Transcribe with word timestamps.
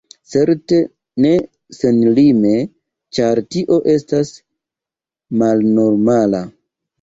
Certe 0.29 0.77
ne 1.25 1.33
senlime, 1.79 2.53
ĉar 3.17 3.41
tio 3.57 3.77
estas 3.93 4.33
malnormala. 5.43 6.43